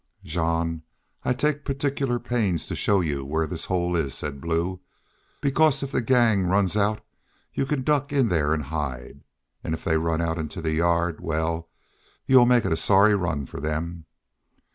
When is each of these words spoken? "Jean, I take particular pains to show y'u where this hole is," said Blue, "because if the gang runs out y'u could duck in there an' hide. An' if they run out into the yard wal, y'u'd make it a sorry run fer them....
"Jean, 0.23 0.81
I 1.23 1.31
take 1.33 1.63
particular 1.63 2.17
pains 2.17 2.65
to 2.65 2.75
show 2.75 3.01
y'u 3.01 3.23
where 3.23 3.45
this 3.45 3.65
hole 3.65 3.95
is," 3.95 4.15
said 4.15 4.41
Blue, 4.41 4.79
"because 5.41 5.83
if 5.83 5.91
the 5.91 6.01
gang 6.01 6.45
runs 6.47 6.75
out 6.75 7.05
y'u 7.53 7.67
could 7.67 7.85
duck 7.85 8.11
in 8.11 8.29
there 8.29 8.51
an' 8.51 8.61
hide. 8.61 9.23
An' 9.63 9.75
if 9.75 9.83
they 9.83 9.97
run 9.97 10.19
out 10.19 10.39
into 10.39 10.59
the 10.59 10.71
yard 10.73 11.19
wal, 11.21 11.69
y'u'd 12.25 12.47
make 12.47 12.65
it 12.65 12.71
a 12.73 12.77
sorry 12.77 13.13
run 13.13 13.45
fer 13.45 13.59
them.... 13.59 14.07